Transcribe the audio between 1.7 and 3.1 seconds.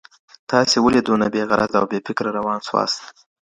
او بې فکره روان سواست؟